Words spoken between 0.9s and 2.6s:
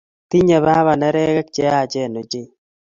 neregek cheyachen ochei